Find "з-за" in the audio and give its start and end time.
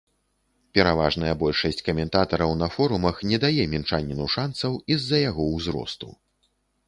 5.03-5.19